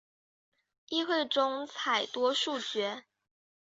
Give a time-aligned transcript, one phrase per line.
[0.89, 3.03] 议会中采多数决。